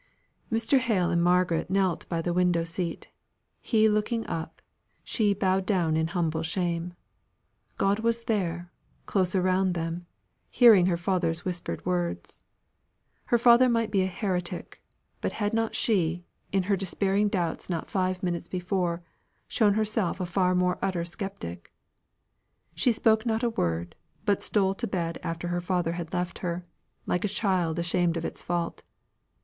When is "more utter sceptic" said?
20.55-21.71